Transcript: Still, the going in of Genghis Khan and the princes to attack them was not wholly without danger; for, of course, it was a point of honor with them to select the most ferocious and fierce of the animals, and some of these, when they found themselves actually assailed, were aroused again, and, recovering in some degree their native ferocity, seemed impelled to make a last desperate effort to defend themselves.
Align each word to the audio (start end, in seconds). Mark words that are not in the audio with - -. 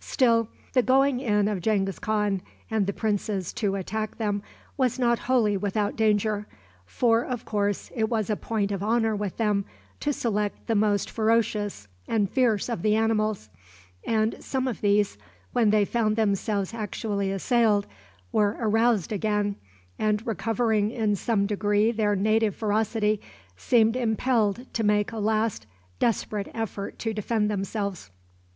Still, 0.00 0.48
the 0.72 0.82
going 0.82 1.20
in 1.20 1.46
of 1.46 1.60
Genghis 1.60 2.00
Khan 2.00 2.42
and 2.68 2.88
the 2.88 2.92
princes 2.92 3.52
to 3.52 3.76
attack 3.76 4.16
them 4.18 4.42
was 4.76 4.98
not 4.98 5.20
wholly 5.30 5.56
without 5.56 5.94
danger; 5.94 6.48
for, 6.84 7.24
of 7.24 7.44
course, 7.44 7.92
it 7.94 8.08
was 8.08 8.28
a 8.28 8.34
point 8.34 8.72
of 8.72 8.82
honor 8.82 9.14
with 9.14 9.36
them 9.36 9.64
to 10.00 10.12
select 10.12 10.66
the 10.66 10.74
most 10.74 11.08
ferocious 11.08 11.86
and 12.08 12.28
fierce 12.28 12.68
of 12.68 12.82
the 12.82 12.96
animals, 12.96 13.48
and 14.04 14.42
some 14.42 14.66
of 14.66 14.80
these, 14.80 15.18
when 15.52 15.70
they 15.70 15.84
found 15.84 16.16
themselves 16.16 16.74
actually 16.74 17.30
assailed, 17.30 17.86
were 18.32 18.56
aroused 18.58 19.12
again, 19.12 19.54
and, 20.00 20.26
recovering 20.26 20.90
in 20.90 21.14
some 21.14 21.46
degree 21.46 21.92
their 21.92 22.16
native 22.16 22.56
ferocity, 22.56 23.20
seemed 23.56 23.94
impelled 23.94 24.66
to 24.74 24.82
make 24.82 25.12
a 25.12 25.18
last 25.20 25.64
desperate 26.00 26.50
effort 26.54 26.98
to 26.98 27.14
defend 27.14 27.48
themselves. 27.48 28.10